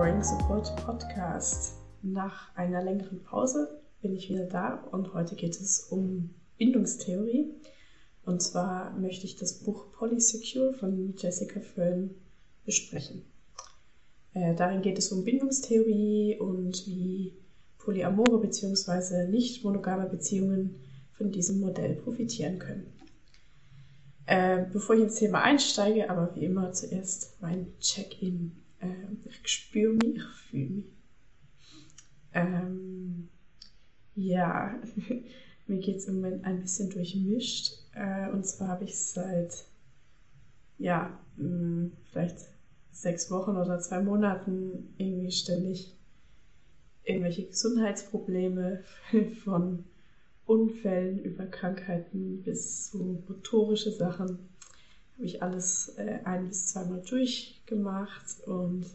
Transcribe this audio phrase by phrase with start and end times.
[0.00, 1.74] Growing Support Podcast.
[2.00, 7.50] Nach einer längeren Pause bin ich wieder da und heute geht es um Bindungstheorie.
[8.24, 12.14] Und zwar möchte ich das Buch Polysecure von Jessica Fern
[12.64, 13.26] besprechen.
[14.32, 17.34] Äh, darin geht es um Bindungstheorie und wie
[17.76, 19.28] polyamore bzw.
[19.28, 20.76] nicht monogame Beziehungen
[21.12, 22.86] von diesem Modell profitieren können.
[24.24, 28.59] Äh, bevor ich ins Thema einsteige, aber wie immer zuerst mein Check-in.
[28.80, 28.88] Äh,
[29.24, 30.84] ich spüre mich, ich fühle mich.
[32.32, 33.28] Ähm,
[34.14, 34.80] ja,
[35.66, 37.72] mir geht es im Moment ein bisschen durchmischt.
[37.94, 39.66] Äh, und zwar habe ich seit,
[40.78, 42.38] ja, mh, hm, vielleicht
[42.90, 45.96] sechs Wochen oder zwei Monaten irgendwie ständig
[47.04, 48.84] irgendwelche Gesundheitsprobleme
[49.44, 49.84] von
[50.46, 54.50] Unfällen über Krankheiten bis zu motorische Sachen.
[55.20, 58.86] Habe ich alles äh, ein bis zweimal durchgemacht und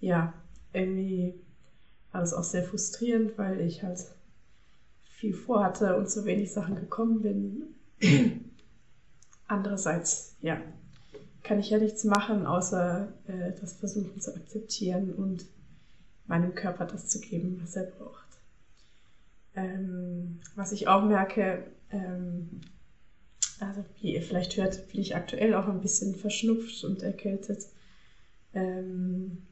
[0.00, 0.34] ja,
[0.72, 1.32] irgendwie
[2.10, 4.04] war das auch sehr frustrierend, weil ich halt
[5.04, 7.62] viel vorhatte und zu wenig Sachen gekommen bin.
[9.46, 10.60] Andererseits, ja,
[11.44, 15.46] kann ich ja nichts machen, außer äh, das versuchen zu akzeptieren und
[16.26, 18.26] meinem Körper das zu geben, was er braucht.
[19.54, 22.60] Ähm, was ich auch merke, ähm,
[23.60, 27.66] also wie ihr vielleicht hört, bin ich aktuell auch ein bisschen verschnupft und erkältet.
[28.52, 29.42] Ähm,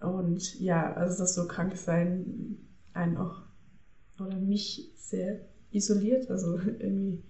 [0.00, 2.58] und ja, also das so krank sein
[2.92, 3.42] einen auch
[4.18, 6.30] oder mich sehr isoliert.
[6.30, 7.22] Also irgendwie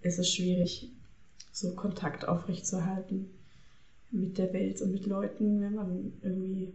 [0.00, 0.90] ist es schwierig,
[1.52, 3.30] so Kontakt aufrechtzuerhalten
[4.10, 6.72] mit der Welt und mit Leuten, wenn man irgendwie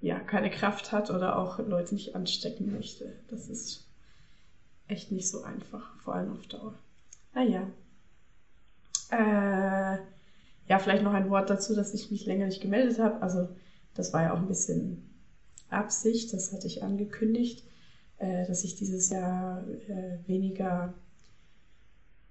[0.00, 3.12] ja keine Kraft hat oder auch Leute nicht anstecken möchte.
[3.28, 3.86] Das ist
[4.88, 6.78] echt nicht so einfach, vor allem auf Dauer.
[7.34, 7.68] Naja.
[9.10, 9.98] Äh,
[10.68, 13.20] ja, vielleicht noch ein Wort dazu, dass ich mich länger nicht gemeldet habe.
[13.22, 13.48] Also
[13.94, 15.02] das war ja auch ein bisschen
[15.68, 17.64] Absicht, das hatte ich angekündigt,
[18.18, 20.94] äh, dass ich dieses Jahr äh, weniger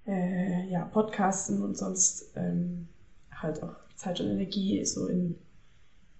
[0.07, 2.87] äh, ja, Podcasten und sonst ähm,
[3.31, 5.35] halt auch Zeit und Energie so in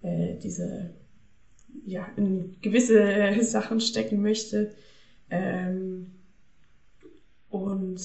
[0.01, 0.91] äh, diese,
[1.85, 4.71] ja, in gewisse Sachen stecken möchte.
[5.29, 6.11] Ähm,
[7.49, 8.01] und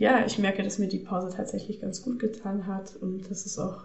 [0.00, 3.58] ja, ich merke, dass mir die Pause tatsächlich ganz gut getan hat und dass es
[3.58, 3.84] auch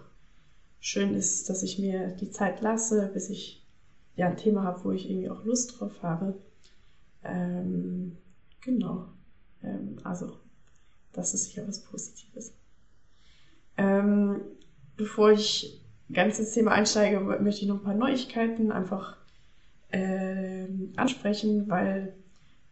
[0.80, 3.62] schön ist, dass ich mir die Zeit lasse, bis ich
[4.14, 6.34] ja ein Thema habe, wo ich irgendwie auch Lust drauf habe.
[7.22, 8.16] Ähm,
[8.62, 9.08] genau.
[9.62, 10.38] Ähm, also
[11.12, 12.50] das ist sicher was Positives.
[13.76, 14.40] Ähm,
[14.96, 19.18] bevor ich ganz ins Thema einsteige, möchte ich noch ein paar Neuigkeiten einfach
[19.90, 20.64] äh,
[20.96, 22.14] ansprechen, weil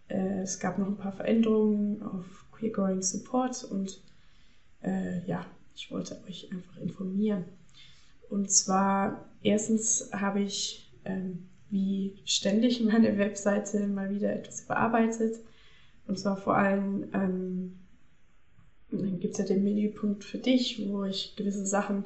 [0.09, 4.01] äh, es gab noch ein paar Veränderungen auf Queer Growing Support und
[4.83, 5.45] äh, ja,
[5.75, 7.45] ich wollte euch einfach informieren.
[8.31, 15.37] Und zwar, erstens habe ich ähm, wie ständig meine Webseite mal wieder etwas überarbeitet.
[16.07, 17.79] Und zwar vor allem ähm,
[18.91, 22.05] dann gibt es ja den Menüpunkt für dich, wo ich gewisse Sachen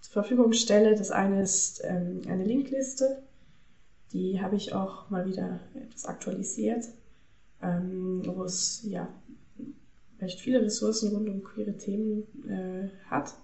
[0.00, 0.96] zur Verfügung stelle.
[0.96, 3.22] Das eine ist ähm, eine Linkliste.
[4.12, 6.84] Die habe ich auch mal wieder etwas aktualisiert,
[7.62, 9.08] ähm, wo es ja
[10.20, 13.34] recht viele Ressourcen rund um queere Themen äh, hat.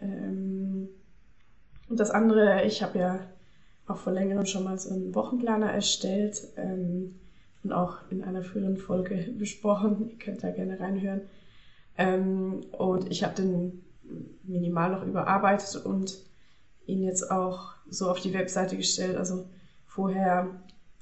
[0.00, 0.88] Ähm,
[1.88, 3.20] und das andere, ich habe ja
[3.86, 7.14] auch vor längerem schon mal so einen Wochenplaner erstellt ähm,
[7.64, 10.10] und auch in einer früheren Folge besprochen.
[10.10, 11.22] Ihr könnt da gerne reinhören.
[11.96, 13.84] Ähm, und ich habe den
[14.44, 16.18] minimal noch überarbeitet und
[16.86, 19.16] ihn jetzt auch so auf die Webseite gestellt.
[19.16, 19.46] Also
[19.86, 20.48] vorher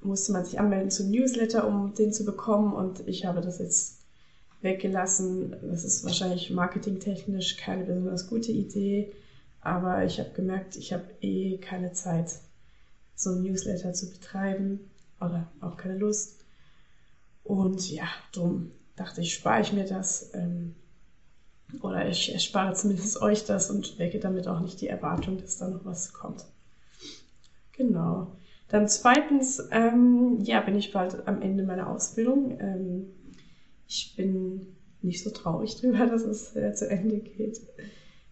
[0.00, 3.95] musste man sich anmelden zum Newsletter, um den zu bekommen und ich habe das jetzt
[4.66, 5.56] weggelassen.
[5.62, 9.12] Das ist wahrscheinlich marketingtechnisch keine besonders gute Idee,
[9.60, 12.40] aber ich habe gemerkt, ich habe eh keine Zeit,
[13.14, 14.80] so ein Newsletter zu betreiben
[15.20, 16.44] oder auch keine Lust.
[17.44, 20.30] Und ja, darum dachte ich, spare ich mir das.
[20.34, 20.74] Ähm,
[21.80, 25.68] oder ich erspare zumindest euch das und wecke damit auch nicht die Erwartung, dass da
[25.68, 26.44] noch was kommt.
[27.72, 28.36] Genau.
[28.68, 32.58] Dann zweitens, ähm, ja, bin ich bald am Ende meiner Ausbildung.
[32.60, 33.06] Ähm,
[33.86, 37.60] ich bin nicht so traurig drüber, dass es äh, zu Ende geht.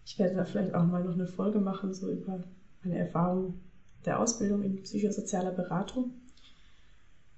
[0.05, 2.43] Ich werde da vielleicht auch mal noch eine Folge machen, so über
[2.83, 3.59] meine Erfahrung
[4.05, 6.13] der Ausbildung in psychosozialer Beratung.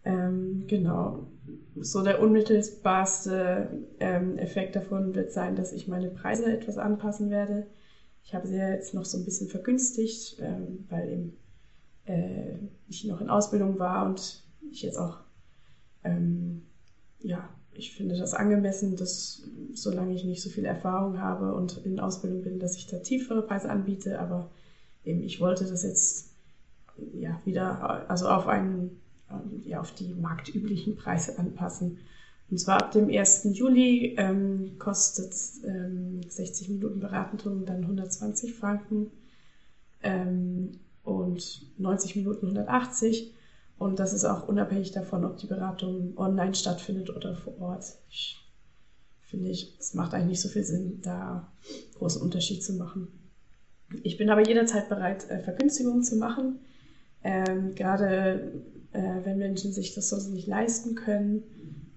[0.03, 1.27] Ähm, genau.
[1.75, 3.69] So der unmittelbarste
[3.99, 7.67] ähm, Effekt davon wird sein, dass ich meine Preise etwas anpassen werde.
[8.23, 11.37] Ich habe sie ja jetzt noch so ein bisschen vergünstigt, ähm, weil eben
[12.05, 15.19] äh, ich noch in Ausbildung war und ich jetzt auch,
[16.03, 16.63] ähm,
[17.19, 19.43] ja, ich finde das angemessen, dass
[19.73, 23.41] solange ich nicht so viel Erfahrung habe und in Ausbildung bin, dass ich da tiefere
[23.41, 24.49] Preise anbiete, aber
[25.05, 26.31] eben ich wollte das jetzt
[27.13, 28.99] ja, wieder, also auf einen,
[29.65, 31.99] ja, auf die marktüblichen Preise anpassen.
[32.49, 33.49] Und zwar ab dem 1.
[33.53, 35.35] Juli ähm, kostet
[35.65, 39.11] ähm, 60 Minuten Beratung dann 120 Franken
[40.01, 40.71] ähm,
[41.03, 43.33] und 90 Minuten 180.
[43.77, 47.85] Und das ist auch unabhängig davon, ob die Beratung online stattfindet oder vor Ort.
[48.09, 48.37] Ich
[49.21, 51.51] finde ich, es macht eigentlich nicht so viel Sinn, da
[51.95, 53.07] großen Unterschied zu machen.
[54.03, 56.59] Ich bin aber jederzeit bereit, äh, Vergünstigungen zu machen.
[57.23, 61.43] Ähm, gerade äh, wenn Menschen sich das sonst nicht leisten können,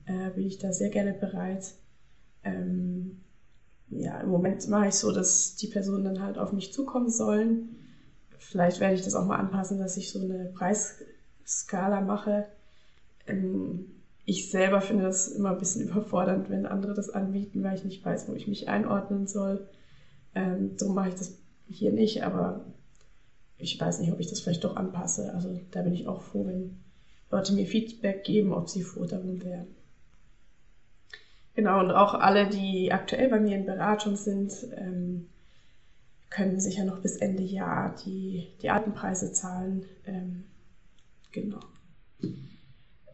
[0.06, 1.74] äh, bin ich da sehr gerne bereit.
[2.42, 3.20] Ähm,
[3.88, 7.76] ja, im Moment mache ich so, dass die Personen dann halt auf mich zukommen sollen.
[8.38, 10.52] Vielleicht werde ich das auch mal anpassen, dass ich so eine
[11.42, 12.46] Preisskala mache.
[13.26, 13.86] Ähm,
[14.24, 18.04] ich selber finde das immer ein bisschen überfordernd, wenn andere das anbieten, weil ich nicht
[18.04, 19.66] weiß, wo ich mich einordnen soll.
[20.34, 21.36] Ähm, darum mache ich das
[21.68, 22.64] hier nicht, aber
[23.58, 25.34] ich weiß nicht, ob ich das vielleicht doch anpasse.
[25.34, 26.78] Also da bin ich auch froh, wenn
[27.30, 29.66] Leute mir Feedback geben, ob sie froh darum wären.
[31.54, 35.26] Genau, und auch alle, die aktuell bei mir in Beratung sind, ähm,
[36.30, 39.84] können sicher noch bis Ende Jahr die, die alten Preise zahlen.
[40.06, 40.44] Ähm,
[41.32, 41.60] genau.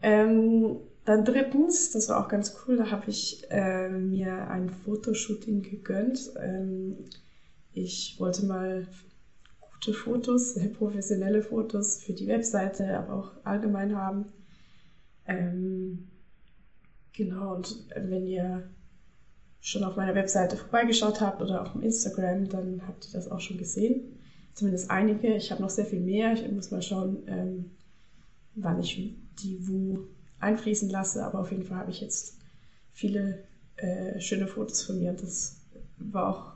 [0.02, 5.62] Ähm, dann drittens, das war auch ganz cool, da habe ich äh, mir ein Fotoshooting
[5.62, 6.32] gegönnt.
[6.40, 6.96] Ähm,
[7.72, 8.88] ich wollte mal
[9.60, 14.26] gute Fotos, professionelle Fotos für die Webseite, aber auch allgemein haben.
[15.26, 16.08] Ähm,
[17.12, 18.68] genau, und wenn ihr
[19.60, 23.40] schon auf meiner Webseite vorbeigeschaut habt oder auf dem Instagram, dann habt ihr das auch
[23.40, 24.18] schon gesehen.
[24.54, 25.34] Zumindest einige.
[25.34, 26.32] Ich habe noch sehr viel mehr.
[26.32, 27.70] Ich muss mal schauen, ähm,
[28.56, 30.00] wann ich die wo
[30.40, 31.24] einfließen lasse.
[31.24, 32.38] Aber auf jeden Fall habe ich jetzt
[32.92, 33.44] viele
[33.76, 35.60] äh, schöne Fotos von mir das
[35.98, 36.52] war auch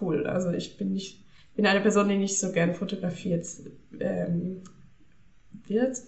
[0.00, 0.26] cool.
[0.26, 3.46] Also ich bin nicht, bin eine Person, die nicht so gern fotografiert
[3.98, 4.62] ähm,
[5.66, 6.02] wird.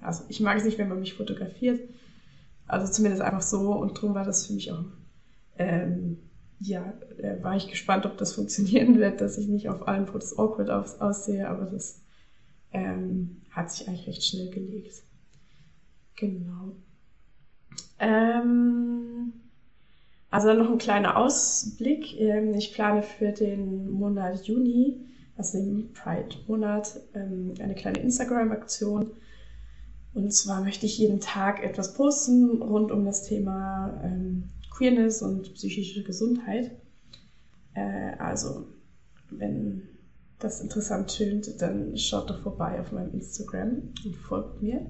[0.00, 1.80] Also ich mag es nicht, wenn man mich fotografiert.
[2.66, 4.84] Also zumindest einfach so und darum war das für mich auch,
[5.58, 6.18] ähm,
[6.58, 10.38] ja, äh, war ich gespannt, ob das funktionieren wird, dass ich nicht auf allen Fotos
[10.38, 12.00] awkward aus, aussehe, aber das
[12.72, 15.02] ähm, hat sich eigentlich recht schnell gelegt.
[16.16, 16.76] Genau.
[17.98, 19.32] Ähm,
[20.30, 22.18] also noch ein kleiner Ausblick.
[22.20, 25.00] Ähm, ich plane für den Monat Juni,
[25.36, 29.10] also den Pride-Monat, ähm, eine kleine Instagram-Aktion.
[30.14, 35.54] Und zwar möchte ich jeden Tag etwas posten rund um das Thema ähm, Queerness und
[35.54, 36.70] psychische Gesundheit.
[37.74, 38.66] Äh, also,
[39.30, 39.88] wenn
[40.38, 44.86] das interessant tönt, dann schaut doch vorbei auf meinem Instagram und folgt mir.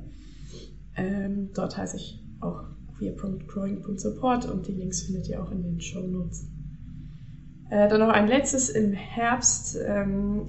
[0.96, 2.64] Ähm, dort heiße ich auch
[2.96, 6.48] queer.growing.support und die Links findet ihr auch in den Show Notes.
[7.70, 8.70] Äh, dann noch ein letztes.
[8.70, 10.48] Im Herbst ähm,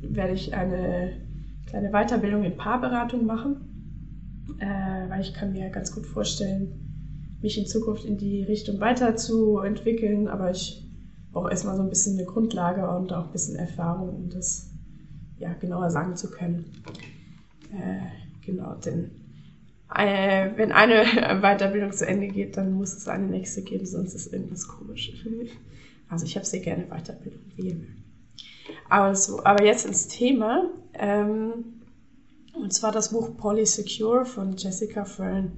[0.00, 1.20] werde ich eine
[1.66, 3.56] kleine Weiterbildung in Paarberatung machen,
[4.58, 10.28] äh, weil ich kann mir ganz gut vorstellen, mich in Zukunft in die Richtung weiterzuentwickeln,
[10.28, 10.81] aber ich
[11.32, 14.68] brauche erstmal so ein bisschen eine Grundlage und auch ein bisschen Erfahrung, um das
[15.38, 16.70] ja, genauer sagen zu können.
[17.72, 19.10] Äh, genau, denn
[19.94, 21.04] äh, wenn eine
[21.40, 25.12] Weiterbildung zu Ende geht, dann muss es eine nächste geben, sonst ist irgendwas komisch.
[26.08, 28.02] Also ich habe sehr gerne Weiterbildung, wie ihr mögt.
[28.88, 30.70] Aber, so, aber jetzt ins Thema.
[30.94, 31.82] Ähm,
[32.54, 35.52] und zwar das Buch Polysecure von Jessica Fern.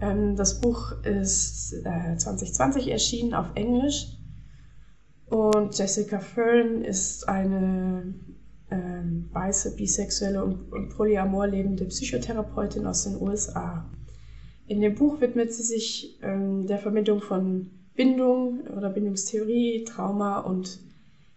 [0.00, 4.06] Ähm, das Buch ist äh, 2020 erschienen auf Englisch.
[5.32, 8.12] Und Jessica Fern ist eine
[8.70, 13.90] ähm, weiße, bisexuelle und, und polyamor lebende Psychotherapeutin aus den USA.
[14.66, 20.80] In dem Buch widmet sie sich ähm, der Vermittlung von Bindung oder Bindungstheorie, Trauma und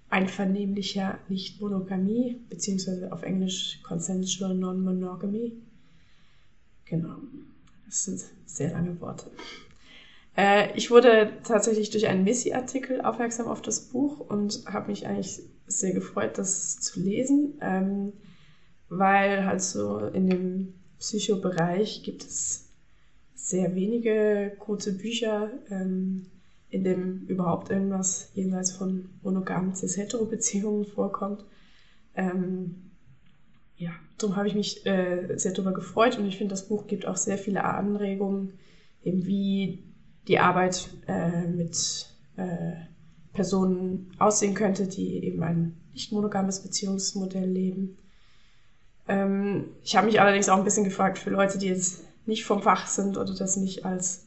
[0.09, 5.53] einvernehmlicher Nicht-Monogamie, beziehungsweise auf Englisch Consensual Non-Monogamy.
[6.83, 7.15] Genau,
[7.85, 9.31] das sind sehr lange Worte.
[10.37, 15.41] Äh, ich wurde tatsächlich durch einen Missy-Artikel aufmerksam auf das Buch und habe mich eigentlich
[15.67, 18.13] sehr gefreut, das zu lesen, ähm,
[18.89, 22.69] weil halt so in dem Psychobereich gibt es
[23.33, 26.27] sehr wenige gute Bücher, ähm,
[26.69, 31.45] in dem überhaupt irgendwas jenseits von monogamen cis-hetero-Beziehungen vorkommt.
[32.15, 32.91] Ähm,
[33.77, 37.05] ja, darum habe ich mich äh, sehr darüber gefreut und ich finde, das Buch gibt
[37.05, 38.53] auch sehr viele Anregungen,
[39.03, 39.83] eben wie
[40.27, 42.73] die Arbeit äh, mit äh,
[43.33, 47.97] Personen aussehen könnte, die eben ein nicht monogames Beziehungsmodell leben.
[49.07, 52.61] Ähm, ich habe mich allerdings auch ein bisschen gefragt für Leute, die jetzt nicht vom
[52.61, 54.25] Fach sind oder das nicht als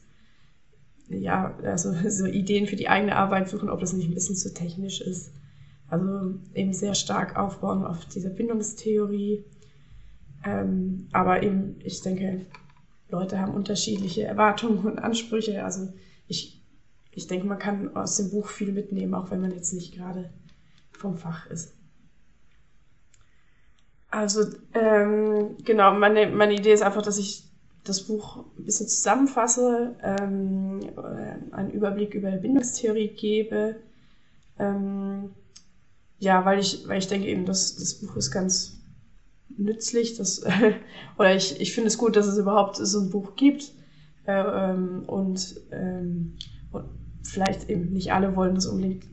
[1.09, 4.53] ja, also so Ideen für die eigene Arbeit suchen, ob das nicht ein bisschen zu
[4.53, 5.31] technisch ist.
[5.89, 9.43] Also eben sehr stark aufbauen auf dieser Bindungstheorie.
[10.45, 12.45] Ähm, aber eben, ich denke,
[13.09, 15.63] Leute haben unterschiedliche Erwartungen und Ansprüche.
[15.63, 15.91] Also
[16.27, 16.61] ich,
[17.11, 20.29] ich denke, man kann aus dem Buch viel mitnehmen, auch wenn man jetzt nicht gerade
[20.91, 21.73] vom Fach ist.
[24.11, 27.43] Also ähm, genau, meine, meine Idee ist einfach, dass ich
[27.83, 33.77] das Buch ein bisschen zusammenfasse, ähm, äh, einen Überblick über Bindungstheorie gebe.
[34.57, 35.31] Ähm,
[36.19, 38.78] ja, weil ich, weil ich denke eben, dass das Buch ist ganz
[39.57, 40.17] nützlich.
[40.17, 40.43] Dass,
[41.17, 43.71] oder ich, ich finde es gut, dass es überhaupt so ein Buch gibt.
[44.25, 46.35] Äh, ähm, und, ähm,
[46.71, 46.85] und
[47.23, 49.05] vielleicht eben nicht alle wollen das unbedingt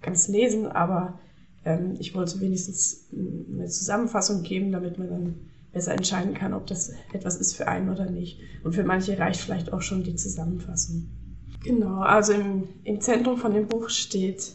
[0.00, 1.18] ganz lesen, aber
[1.64, 5.34] ähm, ich wollte wenigstens eine Zusammenfassung geben, damit man dann
[5.72, 8.40] besser entscheiden kann, ob das etwas ist für einen oder nicht.
[8.62, 11.08] Und für manche reicht vielleicht auch schon die Zusammenfassung.
[11.64, 14.52] Genau, also im, im Zentrum von dem Buch steht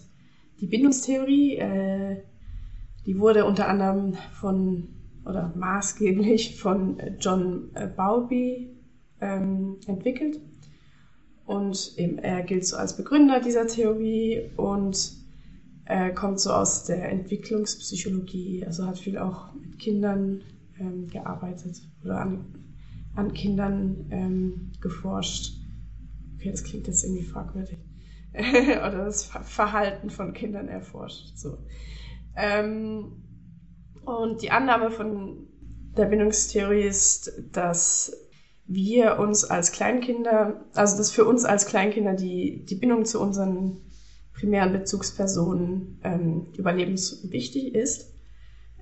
[0.60, 1.58] die Bindungstheorie.
[1.58, 2.18] Äh,
[3.06, 4.90] die wurde unter anderem von
[5.28, 8.78] oder maßgeblich von John Bowlby
[9.22, 10.40] ähm, entwickelt.
[11.46, 15.14] Und eben er gilt so als Begründer dieser Theorie und
[15.86, 20.42] äh, kommt so aus der Entwicklungspsychologie, also hat viel auch mit Kindern
[20.78, 22.46] ähm, gearbeitet oder an,
[23.16, 25.54] an Kindern ähm, geforscht.
[26.36, 27.78] Okay, das klingt jetzt irgendwie fragwürdig.
[28.34, 31.38] oder das Verhalten von Kindern erforscht.
[31.38, 31.58] So.
[32.36, 33.24] Ähm,
[34.08, 35.48] und die Annahme von
[35.98, 38.16] der Bindungstheorie ist, dass
[38.66, 43.82] wir uns als Kleinkinder, also dass für uns als Kleinkinder die, die Bindung zu unseren
[44.34, 48.14] primären Bezugspersonen ähm, überlebenswichtig ist.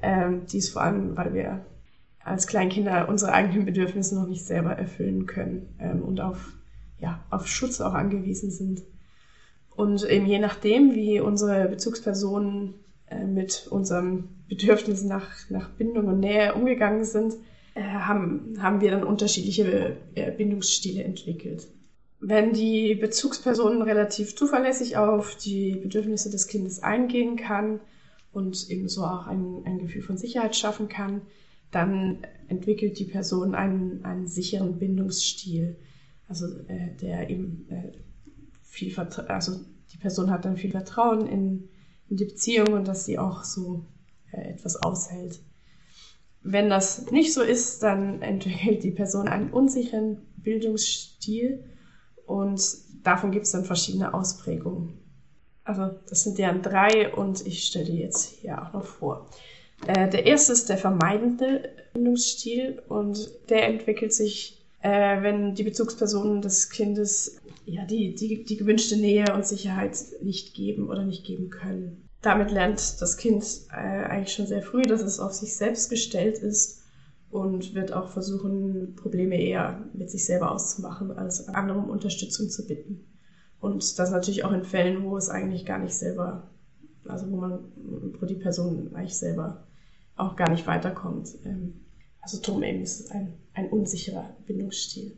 [0.01, 1.65] Ähm, dies vor allem, weil wir
[2.23, 6.53] als Kleinkinder unsere eigenen Bedürfnisse noch nicht selber erfüllen können ähm, und auf,
[6.99, 8.83] ja, auf Schutz auch angewiesen sind.
[9.75, 12.75] Und eben je nachdem, wie unsere Bezugspersonen
[13.27, 17.35] mit unserem Bedürfnis nach, nach Bindung und Nähe umgegangen sind,
[17.75, 21.67] äh, haben, haben wir dann unterschiedliche äh, Bindungsstile entwickelt.
[22.19, 27.81] Wenn die Bezugsperson relativ zuverlässig auf die Bedürfnisse des Kindes eingehen kann
[28.31, 31.21] und ebenso auch ein, ein Gefühl von Sicherheit schaffen kann,
[31.71, 35.75] dann entwickelt die Person einen, einen sicheren Bindungsstil.
[36.27, 37.91] Also äh, der eben äh,
[38.63, 39.59] viel also
[39.91, 41.69] die Person hat dann viel Vertrauen in,
[42.09, 43.85] in die Beziehung und dass sie auch so
[44.31, 45.39] äh, etwas aushält.
[46.41, 51.63] Wenn das nicht so ist, dann entwickelt die Person einen unsicheren Bildungsstil
[52.25, 52.61] und
[53.03, 54.99] davon gibt es dann verschiedene Ausprägungen.
[55.63, 59.29] Also das sind deren drei und ich stelle die jetzt hier auch noch vor.
[59.87, 66.41] Äh, der erste ist der vermeidende Bindungsstil und der entwickelt sich, äh, wenn die Bezugspersonen
[66.41, 71.49] des Kindes ja, die, die, die gewünschte Nähe und Sicherheit nicht geben oder nicht geben
[71.49, 72.07] können.
[72.21, 76.39] Damit lernt das Kind äh, eigentlich schon sehr früh, dass es auf sich selbst gestellt
[76.39, 76.81] ist
[77.29, 82.65] und wird auch versuchen, Probleme eher mit sich selber auszumachen, als andere um Unterstützung zu
[82.65, 83.05] bitten.
[83.59, 86.51] Und das natürlich auch in Fällen, wo es eigentlich gar nicht selber,
[87.07, 87.59] also wo man,
[88.19, 89.67] wo die Person eigentlich selber
[90.15, 91.29] auch gar nicht weiterkommt.
[91.45, 91.81] Ähm,
[92.21, 95.17] also drum eben ist es ein, ein unsicherer Bindungsstil.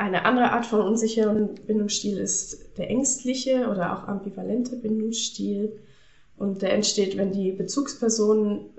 [0.00, 5.78] Eine andere Art von unsicheren Bindungsstil ist der ängstliche oder auch ambivalente Bindungsstil.
[6.38, 8.70] Und der entsteht, wenn die Bezugspersonen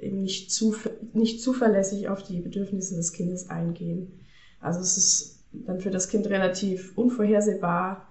[0.00, 0.74] eben nicht, zu,
[1.12, 4.24] nicht zuverlässig auf die Bedürfnisse des Kindes eingehen.
[4.58, 8.08] Also es ist dann für das Kind relativ unvorhersehbar,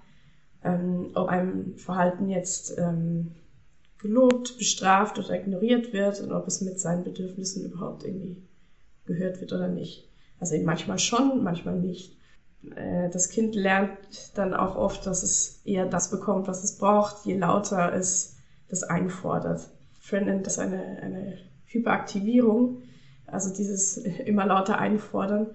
[0.63, 3.31] ähm, ob einem Verhalten jetzt ähm,
[3.97, 8.43] gelobt, bestraft oder ignoriert wird und ob es mit seinen Bedürfnissen überhaupt irgendwie
[9.07, 10.07] gehört wird oder nicht.
[10.39, 12.18] Also eben manchmal schon, manchmal nicht.
[12.75, 13.98] Äh, das Kind lernt
[14.36, 18.36] dann auch oft, dass es eher das bekommt, was es braucht, je lauter es
[18.70, 19.70] das einfordert.
[20.00, 22.84] Fran nennt das eine, eine Hyperaktivierung,
[23.25, 25.48] also dieses immer lauter einfordern.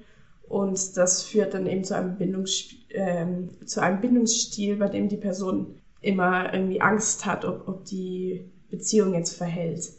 [0.47, 3.27] Und das führt dann eben zu einem, Bindungs, äh,
[3.65, 9.15] zu einem Bindungsstil, bei dem die Person immer irgendwie Angst hat, ob, ob die Beziehung
[9.15, 9.91] jetzt verhält.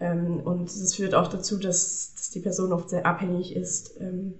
[0.00, 4.34] Ähm, und das führt auch dazu, dass, dass die Person oft sehr abhängig ist ähm,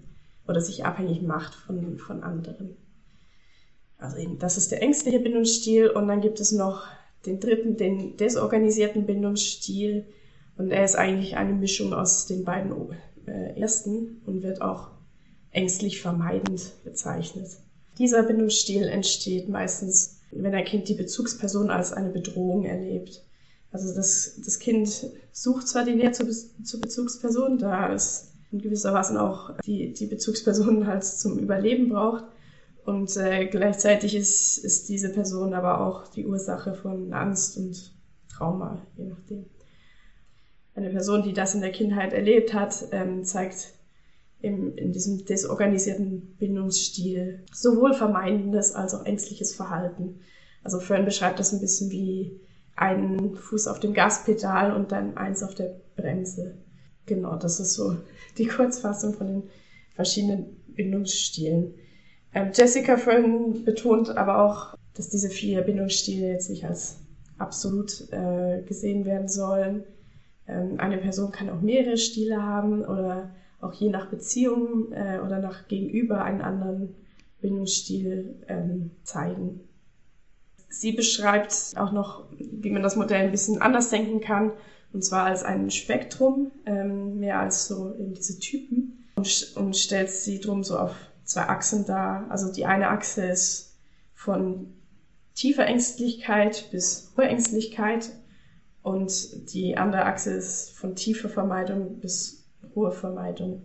[0.48, 2.76] oder sich abhängig macht von, von anderen.
[3.98, 5.90] Also eben, das ist der ängstliche Bindungsstil.
[5.90, 6.86] Und dann gibt es noch
[7.26, 10.06] den dritten, den desorganisierten Bindungsstil.
[10.56, 12.72] Und er ist eigentlich eine Mischung aus den beiden
[13.26, 14.90] äh, ersten und wird auch
[15.50, 17.48] ängstlich vermeidend bezeichnet.
[17.98, 23.24] Dieser Bindungsstil entsteht meistens, wenn ein Kind die Bezugsperson als eine Bedrohung erlebt.
[23.70, 28.94] Also das, das Kind sucht zwar die Nähe zur, zur Bezugsperson, da es in gewisser
[28.94, 32.24] Weise auch die, die Bezugsperson halt zum Überleben braucht.
[32.84, 37.92] Und äh, gleichzeitig ist, ist diese Person aber auch die Ursache von Angst und
[38.32, 39.44] Trauma, je nachdem.
[40.74, 43.74] eine Person, die das in der Kindheit erlebt hat, ähm, zeigt
[44.40, 50.20] im, in diesem desorganisierten Bindungsstil sowohl vermeidendes als auch ängstliches Verhalten.
[50.62, 52.40] Also Fern beschreibt das ein bisschen wie
[52.76, 56.56] einen Fuß auf dem Gaspedal und dann eins auf der Bremse.
[57.08, 57.96] Genau, das ist so
[58.36, 59.42] die Kurzfassung von den
[59.94, 61.74] verschiedenen Bindungsstilen.
[62.34, 66.98] Ähm, Jessica Fern betont aber auch, dass diese vier Bindungsstile jetzt nicht als
[67.38, 69.84] absolut äh, gesehen werden sollen.
[70.46, 75.38] Ähm, eine Person kann auch mehrere Stile haben oder auch je nach Beziehung äh, oder
[75.38, 76.94] nach Gegenüber einen anderen
[77.40, 79.60] Bindungsstil ähm, zeigen.
[80.68, 84.52] Sie beschreibt auch noch, wie man das Modell ein bisschen anders denken kann,
[84.92, 90.10] und zwar als ein Spektrum, ähm, mehr als so in diese Typen, und, und stellt
[90.10, 92.26] sie drum so auf zwei Achsen dar.
[92.30, 93.76] Also die eine Achse ist
[94.14, 94.72] von
[95.34, 98.10] tiefer Ängstlichkeit bis hohe Ängstlichkeit
[98.82, 103.64] und die andere Achse ist von tiefer Vermeidung bis hohe Vermeidung.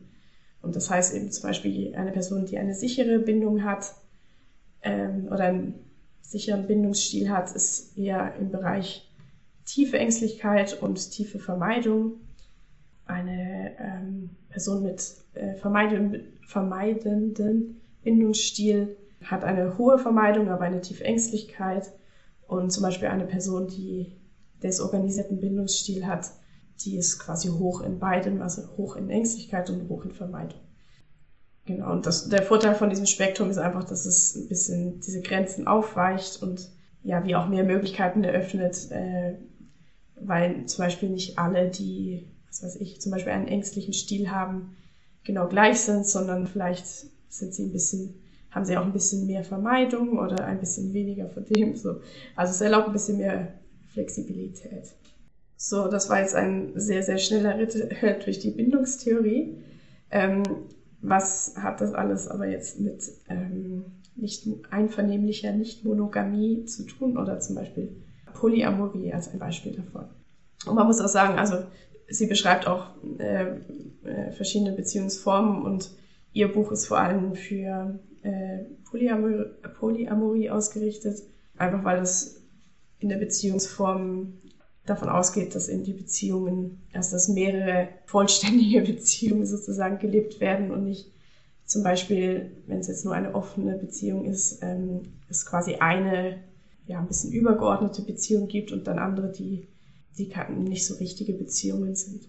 [0.62, 3.94] Und das heißt eben zum Beispiel eine Person, die eine sichere Bindung hat
[4.82, 5.76] ähm, oder einen
[6.22, 9.13] sicheren Bindungsstil hat, ist eher im Bereich
[9.66, 12.22] tiefe Ängstlichkeit und tiefe Vermeidung.
[13.06, 15.02] Eine ähm, Person mit
[15.34, 21.92] äh, vermeidenden Bindungsstil hat eine hohe Vermeidung, aber eine tiefe Ängstlichkeit.
[22.48, 24.14] Und zum Beispiel eine Person, die
[24.62, 26.32] desorganisierten Bindungsstil hat,
[26.82, 30.60] die ist quasi hoch in beidem, also hoch in Ängstlichkeit und hoch in Vermeidung.
[31.66, 35.22] Genau, und das, der Vorteil von diesem Spektrum ist einfach, dass es ein bisschen diese
[35.22, 36.70] Grenzen aufweicht und
[37.04, 39.36] ja, wie auch mehr Möglichkeiten eröffnet, äh,
[40.28, 44.76] weil zum Beispiel nicht alle, die, was weiß ich, zum Beispiel einen ängstlichen Stil haben,
[45.24, 46.86] genau gleich sind, sondern vielleicht
[47.30, 48.16] sind sie ein bisschen,
[48.52, 51.76] haben sie auch ein bisschen mehr Vermeidung oder ein bisschen weniger von dem.
[51.76, 52.02] So.
[52.36, 53.54] Also es erlaubt ein bisschen mehr
[53.94, 54.94] Flexibilität.
[55.56, 57.76] So, das war jetzt ein sehr, sehr schneller Ritt
[58.26, 59.58] durch die Bindungstheorie.
[60.12, 60.44] Ähm,
[61.02, 67.56] was hat das alles aber jetzt mit ähm, nicht einvernehmlicher Nicht-Monogamie zu tun oder zum
[67.56, 67.90] Beispiel
[68.34, 70.06] Polyamorie als ein Beispiel davon?
[70.66, 71.64] Und man muss auch sagen, also
[72.08, 72.88] sie beschreibt auch
[73.20, 73.46] äh,
[74.04, 75.92] äh, verschiedene Beziehungsformen und
[76.32, 79.46] ihr Buch ist vor allem für äh, Polyamor
[79.80, 81.24] Polyamorie ausgerichtet,
[81.58, 82.42] einfach weil es
[83.00, 84.34] in der Beziehungsform
[84.86, 90.86] davon ausgeht, dass in die Beziehungen, also dass mehrere vollständige Beziehungen sozusagen gelebt werden und
[90.86, 91.12] nicht
[91.66, 96.42] zum Beispiel, wenn es jetzt nur eine offene Beziehung ist, ähm, es quasi eine,
[96.86, 99.68] ja, ein bisschen übergeordnete Beziehung gibt und dann andere, die,
[100.18, 102.28] die nicht so richtige Beziehungen sind.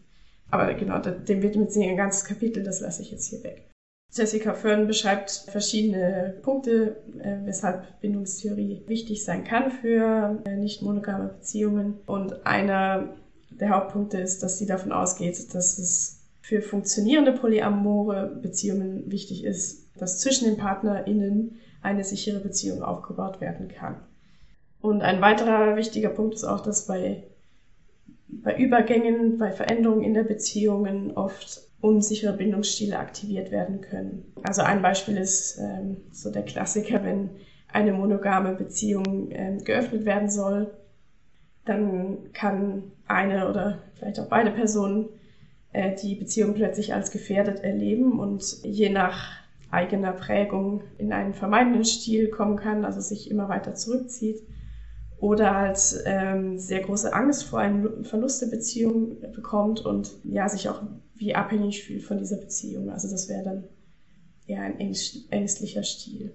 [0.50, 3.70] Aber genau, dem wird mit ein ganzes Kapitel, das lasse ich jetzt hier weg.
[4.12, 11.28] Jessica Fern beschreibt verschiedene Punkte, äh, weshalb Bindungstheorie wichtig sein kann für äh, nicht monogame
[11.28, 11.98] Beziehungen.
[12.06, 13.16] Und einer
[13.50, 19.88] der Hauptpunkte ist, dass sie davon ausgeht, dass es für funktionierende polyamore Beziehungen wichtig ist,
[19.98, 23.96] dass zwischen den PartnerInnen eine sichere Beziehung aufgebaut werden kann.
[24.80, 27.24] Und ein weiterer wichtiger Punkt ist auch, dass bei,
[28.42, 34.32] bei Übergängen, bei Veränderungen in der Beziehungen oft unsichere Bindungsstile aktiviert werden können.
[34.42, 37.30] Also ein Beispiel ist ähm, so der Klassiker, wenn
[37.68, 40.70] eine monogame Beziehung ähm, geöffnet werden soll,
[41.66, 45.08] dann kann eine oder vielleicht auch beide Personen
[45.72, 49.32] äh, die Beziehung plötzlich als gefährdet erleben und je nach
[49.70, 54.42] eigener Prägung in einen vermeidenden Stil kommen kann, also sich immer weiter zurückzieht
[55.24, 60.68] oder halt ähm, sehr große Angst vor einem Verlust der Beziehung bekommt und ja sich
[60.68, 60.82] auch
[61.14, 62.90] wie abhängig fühlt von dieser Beziehung.
[62.90, 63.64] Also das wäre dann
[64.46, 66.34] eher ein ängstlicher Stil.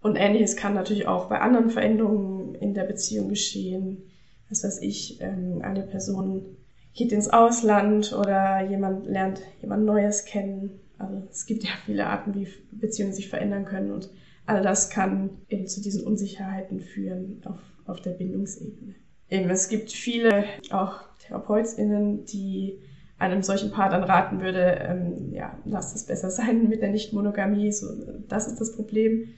[0.00, 4.04] Und ähnliches kann natürlich auch bei anderen Veränderungen in der Beziehung geschehen.
[4.48, 6.56] Das weiß ich, ähm, eine Person
[6.94, 10.80] geht ins Ausland oder jemand lernt jemand Neues kennen.
[10.96, 14.08] Also es gibt ja viele Arten, wie Beziehungen sich verändern können und
[14.46, 18.94] all das kann eben zu diesen Unsicherheiten führen auf, auf der Bindungsebene.
[19.30, 22.78] Eben, es gibt viele auch TherapeutInnen, die
[23.18, 27.72] einem solchen Paar dann raten würde, ähm, ja, lass es besser sein mit der Nicht-Monogamie,
[27.72, 27.86] so,
[28.28, 29.34] das ist das Problem.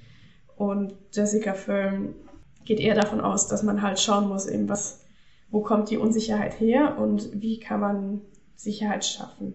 [0.57, 2.15] Und Jessica Firm
[2.65, 5.05] geht eher davon aus, dass man halt schauen muss, eben was,
[5.51, 8.21] wo kommt die Unsicherheit her und wie kann man
[8.57, 9.55] Sicherheit schaffen.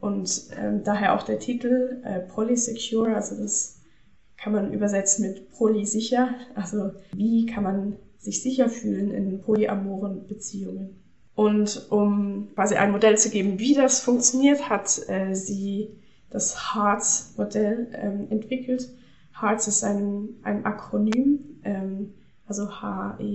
[0.00, 3.80] Und ähm, daher auch der Titel äh, Polysecure, also das
[4.44, 11.02] kann man übersetzen mit polysicher, also wie kann man sich sicher fühlen in polyamoren Beziehungen.
[11.34, 15.96] Und um quasi ein Modell zu geben, wie das funktioniert, hat äh, sie
[16.28, 18.90] das HEARTS-Modell ähm, entwickelt.
[19.40, 22.12] HEARTS ist ein, ein Akronym, ähm,
[22.46, 23.28] also H-E-A-R-T-S.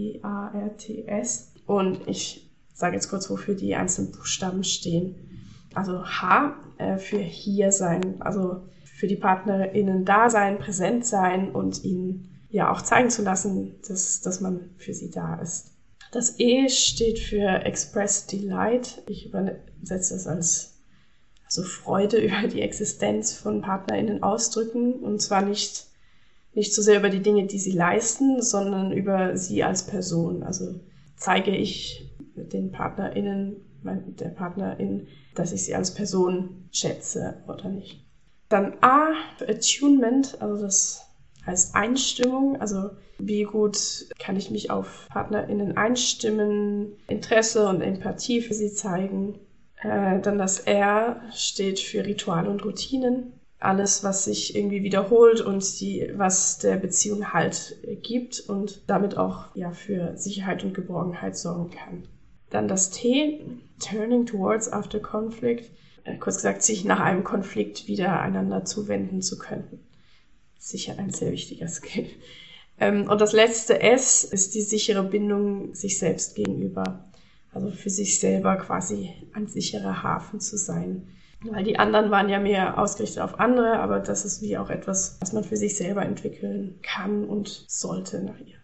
[1.65, 5.15] Und ich sage jetzt kurz, wofür die einzelnen Buchstaben stehen.
[5.73, 8.61] Also H äh, für hier sein, also
[8.99, 14.19] für die PartnerInnen da sein, präsent sein und ihnen ja auch zeigen zu lassen, dass,
[14.19, 15.71] dass man für sie da ist.
[16.11, 19.01] Das E steht für Express Delight.
[19.07, 20.81] Ich übersetze es als
[21.45, 25.87] also Freude über die Existenz von PartnerInnen ausdrücken und zwar nicht,
[26.53, 30.43] nicht so sehr über die Dinge, die sie leisten, sondern über sie als Person.
[30.43, 30.77] Also
[31.15, 33.55] zeige ich den PartnerInnen,
[34.19, 38.08] der Partnerin, dass ich sie als Person schätze oder nicht.
[38.49, 39.13] Dann A,
[39.47, 41.05] Attunement, also das
[41.45, 48.53] heißt Einstimmung, also wie gut kann ich mich auf PartnerInnen einstimmen, Interesse und Empathie für
[48.53, 49.35] sie zeigen.
[49.81, 53.33] Äh, dann das R steht für Rituale und Routinen.
[53.59, 59.53] Alles, was sich irgendwie wiederholt und die, was der Beziehung Halt gibt und damit auch
[59.53, 62.07] ja, für Sicherheit und Geborgenheit sorgen kann.
[62.49, 63.41] Dann das T,
[63.79, 65.69] Turning Towards After Conflict.
[66.03, 69.79] Äh, kurz gesagt, sich nach einem Konflikt wieder einander zuwenden zu können.
[70.57, 72.07] Sicher ein sehr wichtiger Skill.
[72.79, 77.05] Ähm, und das letzte S ist die sichere Bindung sich selbst gegenüber.
[77.51, 81.07] Also für sich selber quasi ein sicherer Hafen zu sein.
[81.41, 85.17] Weil die anderen waren ja mehr ausgerichtet auf andere, aber das ist wie auch etwas,
[85.21, 88.57] was man für sich selber entwickeln kann und sollte nach ihr.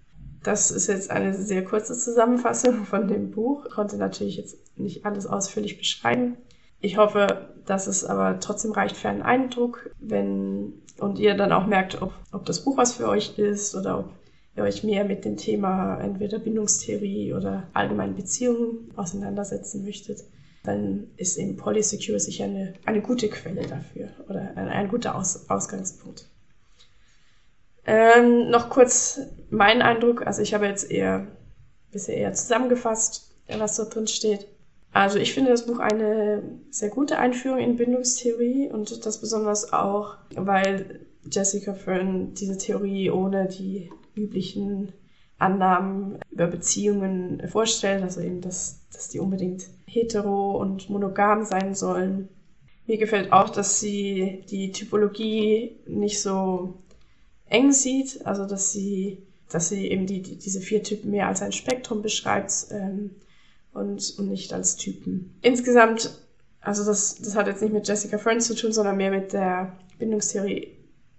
[0.44, 3.66] Das ist jetzt eine sehr kurze Zusammenfassung von dem Buch.
[3.66, 6.38] Ich konnte natürlich jetzt nicht alles ausführlich beschreiben.
[6.80, 11.66] Ich hoffe, dass es aber trotzdem reicht für einen Eindruck, wenn und ihr dann auch
[11.66, 14.14] merkt, ob, ob das Buch was für euch ist oder ob
[14.56, 20.24] ihr euch mehr mit dem Thema entweder Bindungstheorie oder allgemeinen Beziehungen auseinandersetzen möchtet,
[20.64, 25.50] dann ist eben Polysecure sicher eine, eine gute Quelle dafür oder ein, ein guter Aus,
[25.50, 26.28] Ausgangspunkt.
[27.86, 31.28] Ähm, noch kurz mein Eindruck, also ich habe jetzt eher
[31.92, 34.48] bisher eher zusammengefasst, was dort drin steht.
[34.96, 40.16] Also ich finde das Buch eine sehr gute Einführung in Bindungstheorie und das besonders auch,
[40.38, 44.94] weil Jessica Fern diese Theorie ohne die üblichen
[45.38, 52.30] Annahmen über Beziehungen vorstellt, also eben, dass, dass die unbedingt hetero und monogam sein sollen.
[52.88, 56.76] Mir gefällt auch, dass sie die Typologie nicht so
[57.48, 59.18] eng sieht, also dass sie,
[59.50, 63.10] dass sie eben die, die diese vier Typen mehr als ein Spektrum beschreibt, ähm,
[63.76, 65.38] und, und nicht als Typen.
[65.42, 66.10] Insgesamt,
[66.62, 69.78] also das, das hat jetzt nicht mit Jessica Friends zu tun, sondern mehr mit der
[70.00, 70.72] Bindungstheorie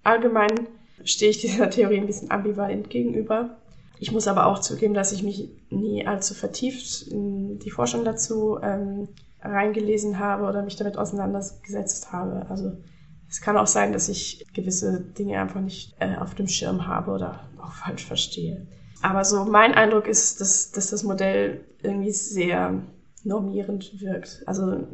[0.02, 0.66] allgemein,
[1.04, 3.56] stehe ich dieser Theorie ein bisschen ambivalent gegenüber.
[3.98, 8.58] Ich muss aber auch zugeben, dass ich mich nie allzu vertieft in die Forschung dazu
[8.62, 9.08] ähm,
[9.40, 12.46] reingelesen habe oder mich damit auseinandergesetzt habe.
[12.50, 12.72] Also
[13.28, 17.12] es kann auch sein, dass ich gewisse Dinge einfach nicht äh, auf dem Schirm habe
[17.12, 18.66] oder auch falsch verstehe.
[19.02, 22.82] Aber so mein Eindruck ist, dass, dass das Modell irgendwie sehr
[23.24, 24.42] normierend wirkt.
[24.46, 24.86] Also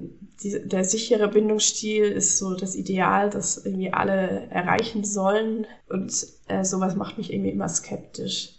[0.42, 5.66] die, der sichere Bindungsstil ist so das Ideal, das irgendwie alle erreichen sollen.
[5.88, 6.12] Und
[6.48, 8.54] äh, sowas macht mich irgendwie immer skeptisch.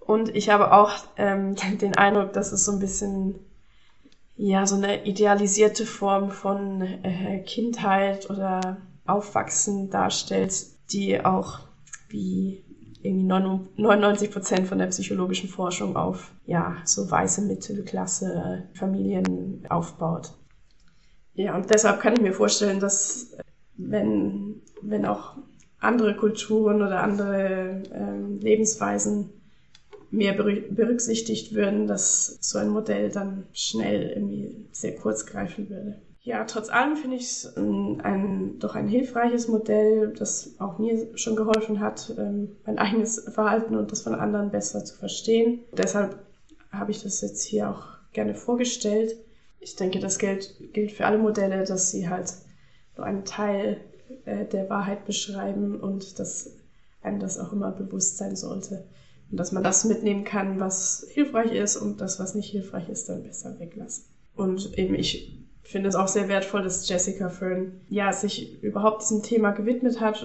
[0.00, 3.36] Und ich habe auch ähm, den Eindruck, dass es so ein bisschen
[4.36, 10.52] ja so eine idealisierte Form von äh, Kindheit oder Aufwachsen darstellt,
[10.92, 11.60] die auch
[12.08, 12.64] wie
[13.02, 20.32] irgendwie 99 Prozent von der psychologischen Forschung auf, ja, so weiße Mittelklasse Familien aufbaut.
[21.34, 23.36] Ja, und deshalb kann ich mir vorstellen, dass
[23.76, 25.36] wenn, wenn auch
[25.80, 29.30] andere Kulturen oder andere ähm, Lebensweisen
[30.10, 36.00] mehr berücksichtigt würden, dass so ein Modell dann schnell irgendwie sehr kurz greifen würde.
[36.24, 41.18] Ja, trotz allem finde ich es ein, ein, doch ein hilfreiches Modell, das auch mir
[41.18, 45.64] schon geholfen hat, ähm, mein eigenes Verhalten und das von anderen besser zu verstehen.
[45.76, 46.16] Deshalb
[46.70, 49.16] habe ich das jetzt hier auch gerne vorgestellt.
[49.58, 52.32] Ich denke, das gilt, gilt für alle Modelle, dass sie halt
[52.96, 53.80] nur einen Teil
[54.24, 56.52] äh, der Wahrheit beschreiben und dass
[57.02, 58.84] einem das auch immer bewusst sein sollte.
[59.28, 63.08] Und dass man das mitnehmen kann, was hilfreich ist und das, was nicht hilfreich ist,
[63.08, 64.04] dann besser weglassen.
[64.36, 69.22] Und eben ich finde es auch sehr wertvoll, dass Jessica Fern ja sich überhaupt diesem
[69.22, 70.24] Thema gewidmet hat.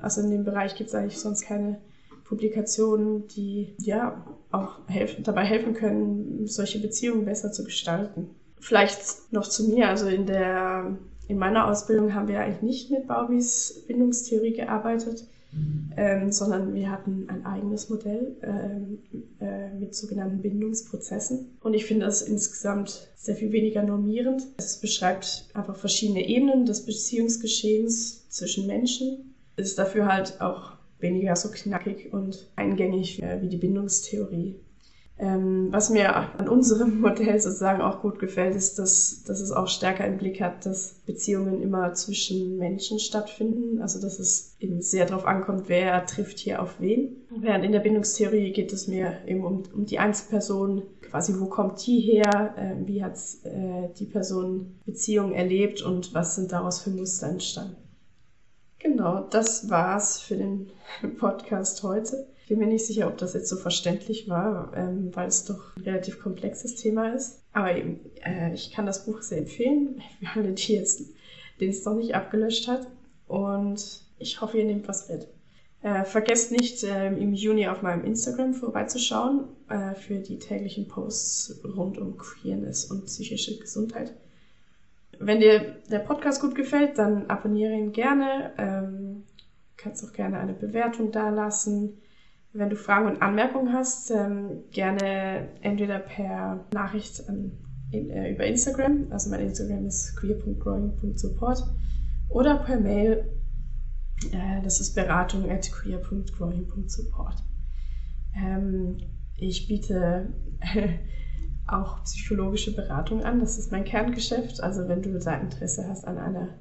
[0.00, 1.78] Also in dem Bereich gibt es eigentlich sonst keine
[2.24, 8.30] Publikationen, die ja auch helfen, dabei helfen können, solche Beziehungen besser zu gestalten.
[8.58, 10.96] Vielleicht noch zu mir, also in der
[11.28, 15.26] in meiner Ausbildung haben wir eigentlich nicht mit Baubys Bindungstheorie gearbeitet
[15.96, 18.98] ähm, sondern wir hatten ein eigenes Modell ähm,
[19.40, 21.58] äh, mit sogenannten Bindungsprozessen.
[21.60, 24.42] Und ich finde das insgesamt sehr viel weniger normierend.
[24.58, 29.34] Es beschreibt einfach verschiedene Ebenen des Beziehungsgeschehens zwischen Menschen.
[29.56, 34.56] Es ist dafür halt auch weniger so knackig und eingängig äh, wie die Bindungstheorie.
[35.20, 39.68] Ähm, was mir an unserem Modell sozusagen auch gut gefällt, ist, dass, dass es auch
[39.68, 43.82] stärker im Blick hat, dass Beziehungen immer zwischen Menschen stattfinden.
[43.82, 47.16] Also dass es eben sehr darauf ankommt, wer trifft hier auf wen.
[47.36, 51.86] Während in der Bindungstheorie geht es mir eben um, um die Einzelperson, quasi wo kommt
[51.86, 56.90] die her, äh, wie hat äh, die Person Beziehungen erlebt und was sind daraus für
[56.90, 57.76] Muster entstanden.
[58.78, 60.70] Genau, das war's für den
[61.18, 65.44] Podcast heute bin mir nicht sicher, ob das jetzt so verständlich war, ähm, weil es
[65.44, 67.38] doch ein relativ komplexes Thema ist.
[67.52, 71.02] Aber eben, äh, ich kann das Buch sehr empfehlen, für alle, die jetzt,
[71.60, 72.88] den es noch nicht abgelöscht hat.
[73.28, 75.28] Und ich hoffe, ihr nehmt was mit.
[75.82, 81.60] Äh, vergesst nicht, äh, im Juni auf meinem Instagram vorbeizuschauen äh, für die täglichen Posts
[81.76, 84.12] rund um Queerness und psychische Gesundheit.
[85.20, 88.52] Wenn dir der Podcast gut gefällt, dann abonniere ihn gerne.
[88.58, 89.22] Ähm,
[89.76, 92.00] kannst auch gerne eine Bewertung dalassen.
[92.52, 97.52] Wenn du Fragen und Anmerkungen hast, ähm, gerne entweder per Nachricht an,
[97.92, 101.62] in, äh, über Instagram, also mein Instagram ist queer.growing.support,
[102.28, 103.30] oder per Mail,
[104.32, 107.42] äh, das ist beratung at queer.growing.support.
[108.34, 108.98] Ähm,
[109.36, 110.34] ich biete
[111.66, 114.60] auch psychologische Beratung an, das ist mein Kerngeschäft.
[114.60, 116.58] Also wenn du da Interesse hast an einer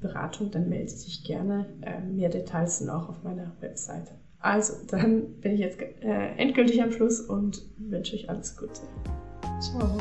[0.00, 1.66] Beratung, dann melde dich gerne.
[1.82, 4.21] Äh, mehr Details sind auch auf meiner Webseite.
[4.42, 8.80] Also, dann bin ich jetzt äh, endgültig am Schluss und wünsche euch alles Gute.
[9.60, 9.98] Ciao.